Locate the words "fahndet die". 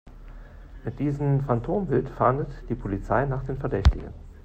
2.09-2.73